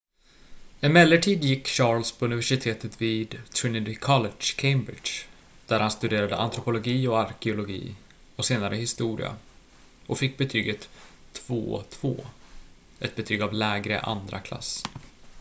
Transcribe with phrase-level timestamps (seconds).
[0.87, 5.25] emellertid gick charles på universitetet vid trinity college cambridge
[5.67, 7.95] där han studerade antropologi och arkeologi
[8.35, 9.35] och senare historia
[10.07, 10.89] och fick betyget
[11.33, 12.25] 2:2
[12.99, 14.83] ett betyg av lägre andraklass